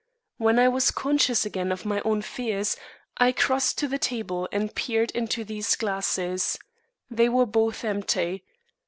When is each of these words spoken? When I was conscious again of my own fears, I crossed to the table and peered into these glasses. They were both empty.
When 0.39 0.57
I 0.57 0.67
was 0.67 0.89
conscious 0.89 1.45
again 1.45 1.71
of 1.71 1.85
my 1.85 2.01
own 2.03 2.23
fears, 2.23 2.75
I 3.17 3.31
crossed 3.31 3.77
to 3.77 3.87
the 3.87 3.99
table 3.99 4.49
and 4.51 4.73
peered 4.73 5.11
into 5.11 5.43
these 5.43 5.75
glasses. 5.75 6.57
They 7.11 7.29
were 7.29 7.45
both 7.45 7.83
empty. 7.85 8.43